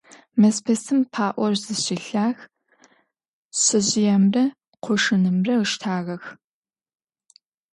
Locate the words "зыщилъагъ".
1.63-2.39